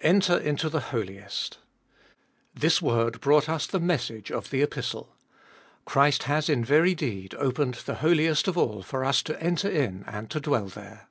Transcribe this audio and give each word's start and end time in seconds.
Enter 0.00 0.38
into 0.38 0.70
the 0.70 0.80
Holiest. 0.80 1.58
This 2.54 2.80
word 2.80 3.20
brought 3.20 3.50
us 3.50 3.66
the 3.66 3.78
message 3.78 4.30
of 4.32 4.48
the 4.48 4.62
Epistle. 4.62 5.14
Christ 5.84 6.22
has 6.22 6.48
in 6.48 6.64
very 6.64 6.94
deed 6.94 7.34
opened 7.34 7.74
the 7.84 7.96
Holiest 7.96 8.48
of 8.48 8.56
All 8.56 8.82
for 8.82 9.04
us 9.04 9.22
to 9.24 9.38
enter 9.38 9.68
in 9.68 10.04
and 10.06 10.30
to 10.30 10.40
dwell 10.40 10.68
there. 10.68 11.08